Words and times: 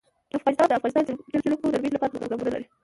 افغانستان 0.37 0.67
د 0.67 0.69
د 0.71 0.77
افغانستان 0.77 1.03
جلکو 1.45 1.65
د 1.67 1.73
ترویج 1.73 1.93
لپاره 1.93 2.11
پروګرامونه 2.13 2.49
لري. 2.53 2.65